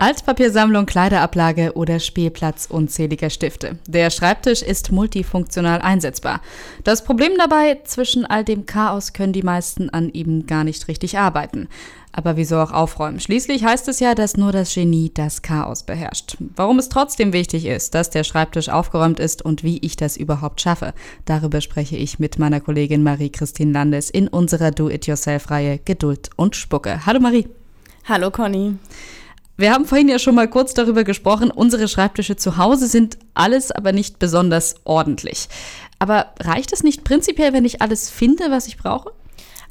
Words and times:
Altpapiersammlung, 0.00 0.86
Kleiderablage 0.86 1.74
oder 1.74 2.00
Spielplatz 2.00 2.64
unzähliger 2.70 3.28
Stifte. 3.28 3.78
Der 3.86 4.08
Schreibtisch 4.08 4.62
ist 4.62 4.90
multifunktional 4.90 5.82
einsetzbar. 5.82 6.40
Das 6.84 7.04
Problem 7.04 7.32
dabei, 7.36 7.82
zwischen 7.84 8.24
all 8.24 8.42
dem 8.42 8.64
Chaos 8.64 9.12
können 9.12 9.34
die 9.34 9.42
meisten 9.42 9.90
an 9.90 10.08
ihm 10.08 10.46
gar 10.46 10.64
nicht 10.64 10.88
richtig 10.88 11.18
arbeiten. 11.18 11.68
Aber 12.12 12.38
wieso 12.38 12.56
auch 12.56 12.72
aufräumen? 12.72 13.20
Schließlich 13.20 13.62
heißt 13.62 13.88
es 13.88 14.00
ja, 14.00 14.14
dass 14.14 14.38
nur 14.38 14.52
das 14.52 14.72
Genie 14.72 15.12
das 15.12 15.42
Chaos 15.42 15.82
beherrscht. 15.82 16.38
Warum 16.56 16.78
es 16.78 16.88
trotzdem 16.88 17.34
wichtig 17.34 17.66
ist, 17.66 17.94
dass 17.94 18.08
der 18.08 18.24
Schreibtisch 18.24 18.70
aufgeräumt 18.70 19.20
ist 19.20 19.42
und 19.42 19.64
wie 19.64 19.80
ich 19.82 19.96
das 19.96 20.16
überhaupt 20.16 20.62
schaffe, 20.62 20.94
darüber 21.26 21.60
spreche 21.60 21.98
ich 21.98 22.18
mit 22.18 22.38
meiner 22.38 22.62
Kollegin 22.62 23.02
Marie-Christine 23.02 23.72
Landes 23.72 24.08
in 24.08 24.28
unserer 24.28 24.70
Do-It-Yourself-Reihe 24.70 25.78
Geduld 25.84 26.30
und 26.36 26.56
Spucke. 26.56 27.04
Hallo 27.04 27.20
Marie. 27.20 27.48
Hallo 28.08 28.30
Conny. 28.30 28.76
Wir 29.60 29.74
haben 29.74 29.84
vorhin 29.84 30.08
ja 30.08 30.18
schon 30.18 30.36
mal 30.36 30.48
kurz 30.48 30.72
darüber 30.72 31.04
gesprochen, 31.04 31.50
unsere 31.50 31.86
Schreibtische 31.86 32.34
zu 32.34 32.56
Hause 32.56 32.86
sind 32.86 33.18
alles 33.34 33.70
aber 33.70 33.92
nicht 33.92 34.18
besonders 34.18 34.76
ordentlich. 34.84 35.50
Aber 35.98 36.32
reicht 36.40 36.72
es 36.72 36.82
nicht 36.82 37.04
prinzipiell, 37.04 37.52
wenn 37.52 37.66
ich 37.66 37.82
alles 37.82 38.08
finde, 38.08 38.50
was 38.50 38.68
ich 38.68 38.78
brauche? 38.78 39.12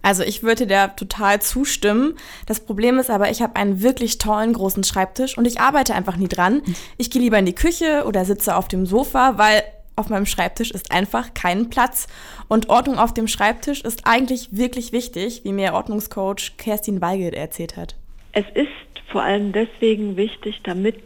Also 0.03 0.21
ich 0.21 0.43
würde 0.43 0.67
dir 0.67 0.93
total 0.95 1.41
zustimmen. 1.41 2.13
Das 2.45 2.59
Problem 2.59 2.99
ist 2.99 3.09
aber, 3.09 3.31
ich 3.31 3.41
habe 3.41 3.55
einen 3.55 3.81
wirklich 3.81 4.19
tollen 4.19 4.53
großen 4.53 4.83
Schreibtisch 4.83 5.35
und 5.39 5.47
ich 5.47 5.59
arbeite 5.59 5.95
einfach 5.95 6.17
nie 6.17 6.27
dran. 6.27 6.61
Ich 6.97 7.09
gehe 7.09 7.23
lieber 7.23 7.39
in 7.39 7.47
die 7.47 7.55
Küche 7.55 8.03
oder 8.05 8.25
sitze 8.25 8.55
auf 8.55 8.67
dem 8.67 8.85
Sofa, 8.85 9.39
weil 9.39 9.63
auf 9.95 10.09
meinem 10.09 10.27
Schreibtisch 10.27 10.69
ist 10.69 10.91
einfach 10.91 11.33
kein 11.33 11.71
Platz. 11.71 12.05
Und 12.47 12.69
Ordnung 12.69 12.99
auf 12.99 13.15
dem 13.15 13.27
Schreibtisch 13.27 13.81
ist 13.81 14.01
eigentlich 14.03 14.49
wirklich 14.51 14.91
wichtig, 14.91 15.41
wie 15.45 15.51
mir 15.51 15.73
Ordnungscoach 15.73 16.57
Kerstin 16.57 17.01
Weigelt 17.01 17.33
erzählt 17.33 17.75
hat. 17.75 17.95
Es 18.33 18.45
ist 18.53 18.69
vor 19.09 19.23
allem 19.23 19.51
deswegen 19.51 20.17
wichtig, 20.17 20.61
damit 20.63 20.97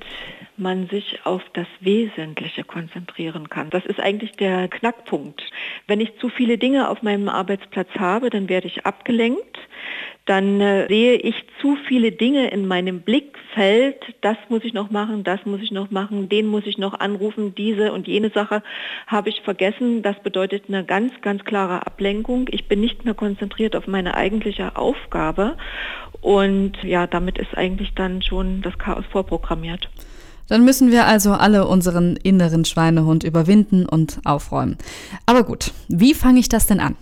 man 0.58 0.88
sich 0.88 1.20
auf 1.26 1.42
das 1.54 1.68
Wesentliche 1.80 2.64
konzentrieren 2.64 3.50
kann. 3.50 3.70
Das 3.70 3.86
ist 3.86 4.00
eigentlich 4.00 4.34
der 4.34 4.68
Knackpunkt. 4.68 5.42
Wenn 5.88 6.00
ich 6.00 6.18
zu 6.20 6.30
viele 6.30 6.58
Dinge 6.58 6.90
auf 6.90 7.02
meinem 7.02 7.28
Arbeitsplatz 7.28 7.90
habe, 7.98 8.30
dann 8.30 8.50
werde 8.50 8.68
ich 8.68 8.86
abgelenkt 8.86 9.58
dann 10.26 10.62
äh, 10.62 10.88
sehe 10.88 11.16
ich 11.16 11.36
zu 11.60 11.76
viele 11.88 12.14
Dinge 12.14 12.50
in 12.50 12.66
meinem 12.66 13.02
Blickfeld, 13.02 13.98
das 14.22 14.38
muss 14.48 14.64
ich 14.64 14.74
noch 14.74 14.90
machen, 14.90 15.26
das 15.26 15.46
muss 15.46 15.62
ich 15.62 15.72
noch 15.72 15.92
machen, 15.92 16.30
den 16.30 16.48
muss 16.48 16.66
ich 16.66 16.78
noch 16.78 16.98
anrufen, 17.00 17.54
diese 17.56 17.92
und 17.92 18.08
jene 18.08 18.30
Sache 18.30 18.64
habe 19.08 19.30
ich 19.30 19.42
vergessen. 19.42 20.02
Das 20.02 20.16
bedeutet 20.24 20.66
eine 20.70 20.86
ganz, 20.86 21.12
ganz 21.22 21.44
klare 21.44 21.86
Ablenkung. 21.86 22.48
Ich 22.52 22.70
bin 22.70 22.80
nicht 22.80 23.04
mehr 23.04 23.14
konzentriert 23.14 23.76
auf 23.76 23.88
meine 23.88 24.16
eigentliche 24.16 24.78
Aufgabe 24.78 25.58
und 26.22 26.82
ja, 26.84 27.06
damit 27.06 27.38
ist 27.38 27.58
eigentlich 27.58 27.94
dann 27.94 28.22
schon 28.22 28.62
das 28.62 28.78
Chaos 28.78 29.04
vorprogrammiert. 29.12 29.90
Dann 30.48 30.64
müssen 30.64 30.92
wir 30.92 31.06
also 31.06 31.34
alle 31.34 31.68
unseren 31.68 32.16
inneren 32.16 32.64
Schweinehund 32.64 33.24
überwinden 33.24 33.86
und 33.86 34.20
aufräumen. 34.24 34.78
Aber 35.26 35.44
gut, 35.44 35.72
wie 35.90 36.14
fange 36.14 36.40
ich 36.40 36.50
das 36.50 36.68
denn 36.68 36.80
an? 36.80 36.96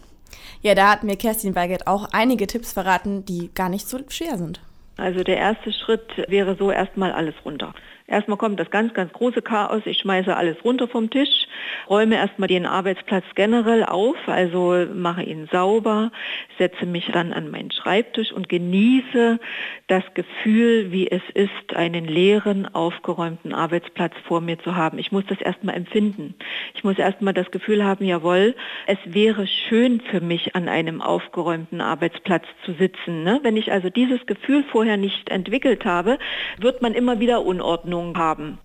Ja, 0.61 0.75
da 0.75 0.91
hat 0.91 1.03
mir 1.03 1.15
Kerstin 1.17 1.55
Weigert 1.55 1.87
auch 1.87 2.09
einige 2.11 2.45
Tipps 2.45 2.73
verraten, 2.73 3.25
die 3.25 3.51
gar 3.53 3.69
nicht 3.69 3.87
so 3.87 3.99
schwer 4.09 4.37
sind. 4.37 4.61
Also 4.97 5.23
der 5.23 5.37
erste 5.37 5.73
Schritt 5.73 6.05
wäre 6.27 6.55
so 6.55 6.69
erstmal 6.71 7.11
alles 7.11 7.33
runter. 7.43 7.73
Erstmal 8.11 8.37
kommt 8.37 8.59
das 8.59 8.69
ganz, 8.69 8.93
ganz 8.93 9.13
große 9.13 9.41
Chaos. 9.41 9.83
Ich 9.85 9.99
schmeiße 9.99 10.35
alles 10.35 10.57
runter 10.65 10.89
vom 10.89 11.09
Tisch, 11.09 11.47
räume 11.89 12.15
erstmal 12.15 12.49
den 12.49 12.65
Arbeitsplatz 12.65 13.23
generell 13.35 13.85
auf, 13.85 14.17
also 14.25 14.85
mache 14.93 15.23
ihn 15.23 15.47
sauber, 15.49 16.11
setze 16.57 16.85
mich 16.85 17.09
dann 17.13 17.31
an 17.31 17.49
meinen 17.49 17.71
Schreibtisch 17.71 18.33
und 18.33 18.49
genieße 18.49 19.39
das 19.87 20.03
Gefühl, 20.13 20.91
wie 20.91 21.09
es 21.09 21.21
ist, 21.33 21.73
einen 21.73 22.03
leeren, 22.03 22.75
aufgeräumten 22.75 23.53
Arbeitsplatz 23.53 24.13
vor 24.27 24.41
mir 24.41 24.59
zu 24.59 24.75
haben. 24.75 24.99
Ich 24.99 25.13
muss 25.13 25.23
das 25.27 25.39
erstmal 25.39 25.75
empfinden. 25.75 26.35
Ich 26.75 26.83
muss 26.83 26.99
erstmal 26.99 27.33
das 27.33 27.49
Gefühl 27.49 27.85
haben, 27.85 28.03
jawohl, 28.03 28.55
es 28.87 28.97
wäre 29.05 29.47
schön 29.47 30.01
für 30.01 30.19
mich, 30.19 30.53
an 30.53 30.67
einem 30.67 31.01
aufgeräumten 31.01 31.79
Arbeitsplatz 31.79 32.43
zu 32.65 32.73
sitzen. 32.73 33.23
Ne? 33.23 33.39
Wenn 33.41 33.55
ich 33.55 33.71
also 33.71 33.89
dieses 33.89 34.25
Gefühl 34.25 34.65
vorher 34.69 34.97
nicht 34.97 35.29
entwickelt 35.29 35.85
habe, 35.85 36.19
wird 36.59 36.81
man 36.81 36.93
immer 36.93 37.21
wieder 37.21 37.45
Unordnung 37.45 38.00
Ordnung 38.01 38.17
haben. 38.17 38.57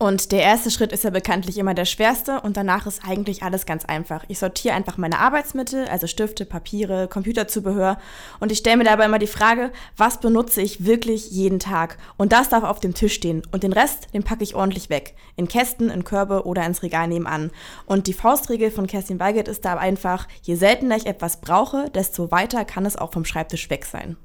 Und 0.00 0.30
der 0.30 0.42
erste 0.42 0.70
Schritt 0.70 0.92
ist 0.92 1.02
ja 1.02 1.10
bekanntlich 1.10 1.58
immer 1.58 1.74
der 1.74 1.84
schwerste 1.84 2.40
und 2.42 2.56
danach 2.56 2.86
ist 2.86 3.02
eigentlich 3.04 3.42
alles 3.42 3.66
ganz 3.66 3.84
einfach. 3.84 4.24
Ich 4.28 4.38
sortiere 4.38 4.76
einfach 4.76 4.96
meine 4.96 5.18
Arbeitsmittel, 5.18 5.88
also 5.88 6.06
Stifte, 6.06 6.44
Papiere, 6.44 7.08
Computerzubehör 7.08 7.98
und 8.38 8.52
ich 8.52 8.58
stelle 8.58 8.76
mir 8.76 8.84
dabei 8.84 9.06
immer 9.06 9.18
die 9.18 9.26
Frage, 9.26 9.72
was 9.96 10.20
benutze 10.20 10.62
ich 10.62 10.84
wirklich 10.84 11.32
jeden 11.32 11.58
Tag? 11.58 11.98
Und 12.16 12.32
das 12.32 12.48
darf 12.48 12.62
auf 12.62 12.78
dem 12.78 12.94
Tisch 12.94 13.14
stehen 13.14 13.42
und 13.50 13.64
den 13.64 13.72
Rest, 13.72 14.06
den 14.14 14.22
packe 14.22 14.44
ich 14.44 14.54
ordentlich 14.54 14.88
weg. 14.88 15.16
In 15.34 15.48
Kästen, 15.48 15.90
in 15.90 16.04
Körbe 16.04 16.46
oder 16.46 16.64
ins 16.64 16.84
Regal 16.84 17.08
nebenan. 17.08 17.50
Und 17.84 18.06
die 18.06 18.12
Faustregel 18.12 18.70
von 18.70 18.86
Kerstin 18.86 19.18
Weigert 19.18 19.48
ist 19.48 19.64
da 19.64 19.78
einfach, 19.78 20.28
je 20.42 20.54
seltener 20.54 20.96
ich 20.96 21.06
etwas 21.06 21.40
brauche, 21.40 21.90
desto 21.90 22.30
weiter 22.30 22.64
kann 22.64 22.86
es 22.86 22.94
auch 22.94 23.12
vom 23.12 23.24
Schreibtisch 23.24 23.68
weg 23.68 23.84
sein. 23.84 24.16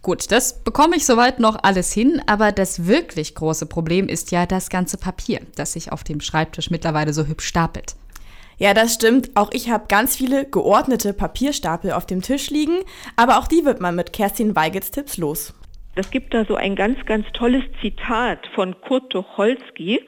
Gut, 0.00 0.32
das 0.32 0.60
bekomme 0.60 0.96
ich 0.96 1.04
soweit 1.04 1.38
noch 1.38 1.58
alles 1.62 1.92
hin, 1.92 2.22
aber 2.26 2.50
das 2.50 2.86
wirklich 2.86 3.34
große 3.34 3.66
Problem 3.66 4.08
ist 4.08 4.30
ja 4.30 4.46
das 4.46 4.70
ganze 4.70 4.96
Papier. 4.96 5.17
Papier, 5.18 5.40
das 5.56 5.72
sich 5.72 5.92
auf 5.92 6.04
dem 6.04 6.20
Schreibtisch 6.20 6.70
mittlerweile 6.70 7.12
so 7.12 7.26
hübsch 7.26 7.46
stapelt. 7.46 7.96
Ja, 8.56 8.74
das 8.74 8.94
stimmt. 8.94 9.30
Auch 9.36 9.50
ich 9.52 9.70
habe 9.70 9.86
ganz 9.88 10.16
viele 10.16 10.44
geordnete 10.44 11.12
Papierstapel 11.12 11.92
auf 11.92 12.06
dem 12.06 12.22
Tisch 12.22 12.50
liegen, 12.50 12.78
aber 13.16 13.38
auch 13.38 13.46
die 13.46 13.64
wird 13.64 13.80
man 13.80 13.94
mit 13.94 14.12
Kerstin 14.12 14.56
Weigels 14.56 14.90
Tipps 14.90 15.16
los. 15.16 15.54
Es 15.94 16.10
gibt 16.10 16.32
da 16.32 16.44
so 16.44 16.54
ein 16.54 16.76
ganz, 16.76 17.04
ganz 17.06 17.26
tolles 17.32 17.64
Zitat 17.80 18.46
von 18.54 18.80
Kurt 18.80 19.10
Tucholsky. 19.10 20.00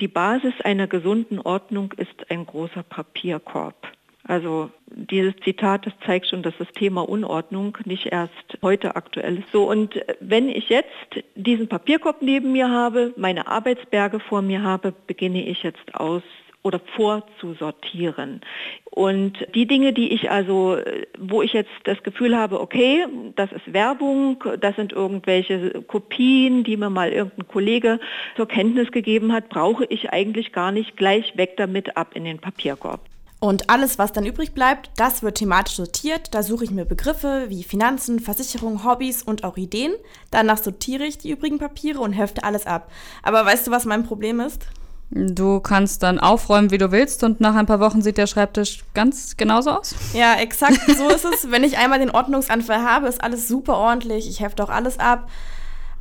Die 0.00 0.08
Basis 0.08 0.52
einer 0.62 0.86
gesunden 0.86 1.38
Ordnung 1.38 1.92
ist 1.96 2.30
ein 2.30 2.44
großer 2.44 2.82
Papierkorb. 2.82 3.86
Also 4.30 4.70
dieses 4.86 5.34
Zitat, 5.42 5.86
das 5.86 5.92
zeigt 6.06 6.28
schon, 6.28 6.44
dass 6.44 6.54
das 6.56 6.68
Thema 6.68 7.00
Unordnung 7.00 7.76
nicht 7.84 8.06
erst 8.06 8.30
heute 8.62 8.94
aktuell 8.94 9.38
ist. 9.38 9.50
So, 9.50 9.68
und 9.68 10.00
wenn 10.20 10.48
ich 10.48 10.68
jetzt 10.68 11.24
diesen 11.34 11.66
Papierkorb 11.66 12.22
neben 12.22 12.52
mir 12.52 12.70
habe, 12.70 13.12
meine 13.16 13.48
Arbeitsberge 13.48 14.20
vor 14.20 14.40
mir 14.40 14.62
habe, 14.62 14.94
beginne 15.08 15.44
ich 15.44 15.64
jetzt 15.64 15.96
aus 15.96 16.22
oder 16.62 16.78
vorzusortieren. 16.94 18.40
Und 18.84 19.32
die 19.56 19.66
Dinge, 19.66 19.92
die 19.92 20.12
ich 20.12 20.30
also, 20.30 20.78
wo 21.18 21.42
ich 21.42 21.52
jetzt 21.52 21.72
das 21.82 22.00
Gefühl 22.04 22.36
habe, 22.36 22.60
okay, 22.60 23.06
das 23.34 23.50
ist 23.50 23.72
Werbung, 23.72 24.44
das 24.60 24.76
sind 24.76 24.92
irgendwelche 24.92 25.82
Kopien, 25.88 26.62
die 26.62 26.76
mir 26.76 26.90
mal 26.90 27.10
irgendein 27.10 27.48
Kollege 27.48 27.98
zur 28.36 28.46
Kenntnis 28.46 28.92
gegeben 28.92 29.32
hat, 29.32 29.48
brauche 29.48 29.86
ich 29.86 30.12
eigentlich 30.12 30.52
gar 30.52 30.70
nicht 30.70 30.96
gleich 30.96 31.36
weg 31.36 31.56
damit 31.56 31.96
ab 31.96 32.12
in 32.14 32.24
den 32.24 32.38
Papierkorb. 32.38 33.00
Und 33.40 33.70
alles, 33.70 33.98
was 33.98 34.12
dann 34.12 34.26
übrig 34.26 34.52
bleibt, 34.52 34.90
das 34.96 35.22
wird 35.22 35.38
thematisch 35.38 35.76
sortiert. 35.76 36.34
Da 36.34 36.42
suche 36.42 36.64
ich 36.64 36.70
mir 36.70 36.84
Begriffe 36.84 37.46
wie 37.48 37.64
Finanzen, 37.64 38.20
Versicherung, 38.20 38.84
Hobbys 38.84 39.22
und 39.22 39.44
auch 39.44 39.56
Ideen. 39.56 39.94
Danach 40.30 40.58
sortiere 40.58 41.04
ich 41.04 41.16
die 41.16 41.30
übrigen 41.30 41.58
Papiere 41.58 42.00
und 42.00 42.12
hefte 42.12 42.44
alles 42.44 42.66
ab. 42.66 42.90
Aber 43.22 43.46
weißt 43.46 43.66
du, 43.66 43.70
was 43.70 43.86
mein 43.86 44.04
Problem 44.04 44.40
ist? 44.40 44.66
Du 45.08 45.58
kannst 45.58 46.02
dann 46.02 46.20
aufräumen, 46.20 46.70
wie 46.70 46.78
du 46.78 46.92
willst, 46.92 47.24
und 47.24 47.40
nach 47.40 47.56
ein 47.56 47.66
paar 47.66 47.80
Wochen 47.80 48.02
sieht 48.02 48.18
der 48.18 48.28
Schreibtisch 48.28 48.84
ganz 48.94 49.36
genauso 49.38 49.70
aus? 49.70 49.94
Ja, 50.12 50.34
exakt 50.34 50.78
so 50.96 51.08
ist 51.08 51.24
es. 51.24 51.50
Wenn 51.50 51.64
ich 51.64 51.78
einmal 51.78 51.98
den 51.98 52.10
Ordnungsanfall 52.10 52.84
habe, 52.84 53.08
ist 53.08 53.24
alles 53.24 53.48
super 53.48 53.76
ordentlich. 53.76 54.28
Ich 54.28 54.40
hefte 54.40 54.62
auch 54.62 54.68
alles 54.68 54.98
ab. 54.98 55.30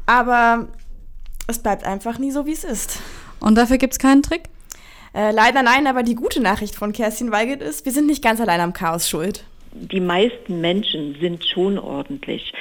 Aber 0.06 0.68
es 1.48 1.60
bleibt 1.60 1.86
einfach 1.86 2.20
nie 2.20 2.32
so, 2.32 2.46
wie 2.46 2.52
es 2.52 2.66
ist. 2.66 3.00
Und 3.40 3.56
dafür 3.56 3.78
gibt 3.78 3.94
es 3.94 4.00
keinen 4.00 4.24
Trick? 4.24 4.50
Äh, 5.14 5.32
leider 5.32 5.64
nein, 5.64 5.88
aber 5.88 6.04
die 6.04 6.16
gute 6.16 6.42
Nachricht 6.42 6.76
von 6.76 6.94
Kerstin 6.94 7.32
Weigelt 7.32 7.62
ist, 7.62 7.86
wir 7.86 7.92
sind 7.92 8.08
nicht 8.08 8.24
ganz 8.24 8.40
allein 8.40 8.62
am 8.62 8.74
Chaos 8.74 9.10
schuld. 9.10 9.46
Die 9.72 10.00
meisten 10.00 10.62
Menschen 10.62 11.16
sind 11.22 11.46
schon 11.46 11.78
ordentlich. 11.78 12.54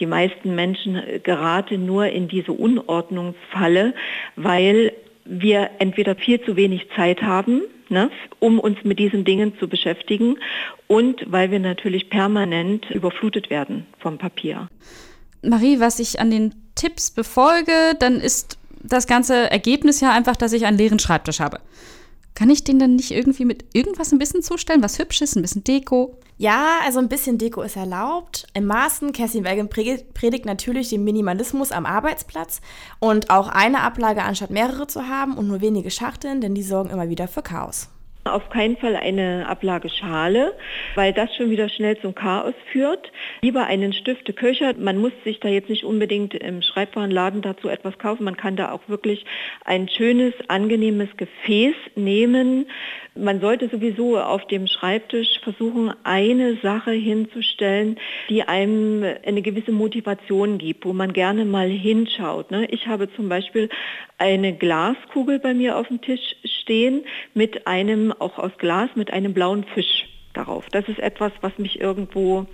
Die 0.00 0.06
meisten 0.06 0.54
Menschen 0.54 1.00
geraten 1.22 1.86
nur 1.86 2.06
in 2.06 2.28
diese 2.28 2.52
Unordnungsfalle, 2.52 3.94
weil 4.34 4.92
wir 5.24 5.70
entweder 5.78 6.16
viel 6.16 6.40
zu 6.42 6.56
wenig 6.56 6.88
Zeit 6.96 7.22
haben, 7.22 7.62
ne, 7.88 8.10
um 8.40 8.58
uns 8.58 8.78
mit 8.84 8.98
diesen 8.98 9.24
Dingen 9.24 9.54
zu 9.58 9.68
beschäftigen 9.68 10.38
und 10.86 11.24
weil 11.26 11.50
wir 11.50 11.60
natürlich 11.60 12.10
permanent 12.10 12.90
überflutet 12.90 13.50
werden 13.50 13.86
vom 13.98 14.18
Papier. 14.18 14.68
Marie, 15.42 15.80
was 15.80 16.00
ich 16.00 16.20
an 16.20 16.30
den 16.30 16.54
Tipps 16.74 17.10
befolge, 17.10 17.94
dann 17.98 18.20
ist 18.20 18.58
das 18.82 19.06
ganze 19.06 19.50
Ergebnis 19.50 20.00
ja 20.00 20.12
einfach, 20.12 20.36
dass 20.36 20.52
ich 20.52 20.66
einen 20.66 20.78
leeren 20.78 20.98
Schreibtisch 20.98 21.40
habe. 21.40 21.60
Kann 22.36 22.50
ich 22.50 22.64
den 22.64 22.78
dann 22.78 22.96
nicht 22.96 23.12
irgendwie 23.12 23.46
mit 23.46 23.64
irgendwas 23.72 24.12
ein 24.12 24.18
bisschen 24.18 24.42
zustellen? 24.42 24.82
Was 24.82 24.98
Hübsches, 24.98 25.34
ein 25.34 25.42
bisschen 25.42 25.64
Deko? 25.64 26.18
Ja, 26.36 26.80
also 26.84 26.98
ein 26.98 27.08
bisschen 27.08 27.38
Deko 27.38 27.62
ist 27.62 27.76
erlaubt. 27.76 28.46
Im 28.52 28.66
Maßen, 28.66 29.12
Kerstin 29.12 29.42
Welgen 29.42 29.70
predigt 29.70 30.44
natürlich 30.44 30.90
den 30.90 31.02
Minimalismus 31.02 31.72
am 31.72 31.86
Arbeitsplatz 31.86 32.60
und 33.00 33.30
auch 33.30 33.48
eine 33.48 33.80
Ablage 33.80 34.22
anstatt 34.22 34.50
mehrere 34.50 34.86
zu 34.86 35.08
haben 35.08 35.38
und 35.38 35.48
nur 35.48 35.62
wenige 35.62 35.90
Schachteln, 35.90 36.42
denn 36.42 36.54
die 36.54 36.62
sorgen 36.62 36.90
immer 36.90 37.08
wieder 37.08 37.26
für 37.26 37.40
Chaos. 37.40 37.88
Auf 38.26 38.50
keinen 38.50 38.76
Fall 38.76 38.96
eine 38.96 39.46
Ablageschale, 39.48 40.54
weil 40.94 41.12
das 41.12 41.34
schon 41.36 41.50
wieder 41.50 41.68
schnell 41.68 41.98
zum 41.98 42.14
Chaos 42.14 42.54
führt. 42.72 43.10
Lieber 43.42 43.66
einen 43.66 43.92
Stifteköcher. 43.92 44.74
Man 44.78 44.98
muss 44.98 45.12
sich 45.24 45.40
da 45.40 45.48
jetzt 45.48 45.68
nicht 45.68 45.84
unbedingt 45.84 46.34
im 46.34 46.62
Schreibwarenladen 46.62 47.42
dazu 47.42 47.68
etwas 47.68 47.98
kaufen. 47.98 48.24
Man 48.24 48.36
kann 48.36 48.56
da 48.56 48.72
auch 48.72 48.88
wirklich 48.88 49.24
ein 49.64 49.88
schönes, 49.88 50.34
angenehmes 50.48 51.08
Gefäß 51.16 51.74
nehmen. 51.94 52.66
Man 53.14 53.40
sollte 53.40 53.68
sowieso 53.68 54.18
auf 54.18 54.46
dem 54.46 54.66
Schreibtisch 54.66 55.40
versuchen, 55.42 55.92
eine 56.04 56.56
Sache 56.56 56.92
hinzustellen, 56.92 57.98
die 58.28 58.42
einem 58.42 59.04
eine 59.24 59.40
gewisse 59.40 59.72
Motivation 59.72 60.58
gibt, 60.58 60.84
wo 60.84 60.92
man 60.92 61.14
gerne 61.14 61.46
mal 61.46 61.68
hinschaut. 61.68 62.50
Ne? 62.50 62.66
Ich 62.66 62.86
habe 62.86 63.10
zum 63.14 63.28
Beispiel 63.30 63.70
eine 64.18 64.54
Glaskugel 64.54 65.38
bei 65.38 65.54
mir 65.54 65.76
auf 65.76 65.88
dem 65.88 66.00
Tisch 66.00 66.36
stehen 66.44 67.04
mit 67.34 67.66
einem, 67.66 68.12
auch 68.20 68.38
aus 68.38 68.52
Glas, 68.58 68.90
mit 68.94 69.12
einem 69.12 69.34
blauen 69.34 69.64
Fisch 69.74 70.08
darauf. 70.34 70.66
Das 70.70 70.88
ist 70.88 70.98
etwas, 70.98 71.32
was 71.40 71.56
mich 71.58 71.80
irgendwo 71.80 72.46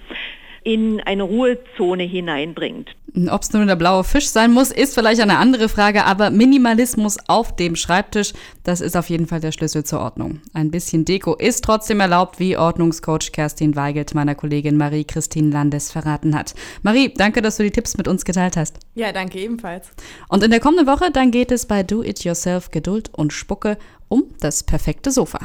in 0.64 1.00
eine 1.00 1.22
Ruhezone 1.22 2.04
hineinbringt. 2.04 2.90
Ob 3.28 3.42
es 3.42 3.52
nun 3.52 3.66
der 3.66 3.76
blaue 3.76 4.04
Fisch 4.04 4.28
sein 4.28 4.52
muss, 4.52 4.70
ist 4.70 4.94
vielleicht 4.94 5.20
eine 5.20 5.36
andere 5.36 5.68
Frage, 5.68 6.06
aber 6.06 6.30
Minimalismus 6.30 7.18
auf 7.26 7.54
dem 7.54 7.76
Schreibtisch, 7.76 8.32
das 8.64 8.80
ist 8.80 8.96
auf 8.96 9.10
jeden 9.10 9.26
Fall 9.26 9.40
der 9.40 9.52
Schlüssel 9.52 9.84
zur 9.84 10.00
Ordnung. 10.00 10.40
Ein 10.54 10.70
bisschen 10.70 11.04
Deko 11.04 11.34
ist 11.34 11.62
trotzdem 11.62 12.00
erlaubt, 12.00 12.38
wie 12.38 12.56
Ordnungscoach 12.56 13.30
Kerstin 13.32 13.76
Weigelt 13.76 14.14
meiner 14.14 14.34
Kollegin 14.34 14.78
Marie-Christine 14.78 15.50
Landes 15.50 15.92
verraten 15.92 16.34
hat. 16.34 16.54
Marie, 16.82 17.12
danke, 17.14 17.42
dass 17.42 17.58
du 17.58 17.64
die 17.64 17.70
Tipps 17.70 17.98
mit 17.98 18.08
uns 18.08 18.24
geteilt 18.24 18.56
hast. 18.56 18.78
Ja, 18.94 19.12
danke 19.12 19.38
ebenfalls. 19.38 19.90
Und 20.28 20.42
in 20.42 20.50
der 20.50 20.60
kommenden 20.60 20.86
Woche, 20.86 21.10
dann 21.12 21.30
geht 21.30 21.52
es 21.52 21.66
bei 21.66 21.82
Do 21.82 22.02
It 22.02 22.24
Yourself 22.24 22.70
Geduld 22.70 23.10
und 23.12 23.34
Spucke 23.34 23.76
um 24.08 24.24
das 24.40 24.62
perfekte 24.62 25.10
Sofa. 25.10 25.40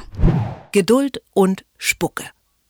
Geduld 0.71 1.21
und 1.33 1.65
Spucke. 1.77 2.23